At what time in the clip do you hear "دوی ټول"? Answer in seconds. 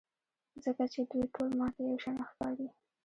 1.09-1.49